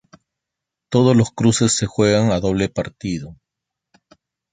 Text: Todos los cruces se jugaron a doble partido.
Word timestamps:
Todos 0.89 1.15
los 1.15 1.29
cruces 1.29 1.73
se 1.77 1.85
jugaron 1.85 2.31
a 2.31 2.39
doble 2.39 2.69
partido. 2.69 3.35